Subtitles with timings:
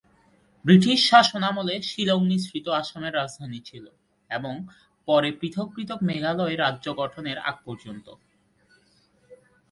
[0.65, 3.85] British শাসনামলে শিলং মিশ্রিত আসামের রাজধানী ছিল
[4.31, 4.53] এবং
[5.07, 8.07] পরে পৃথক পৃথক মেঘালয় রাজ্য গঠনের আগ পর্যন্ত।